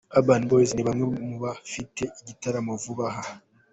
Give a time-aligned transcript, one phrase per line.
[0.17, 3.23] Urban Boys, ni bamwe mu bafite igitaramo vuba aha.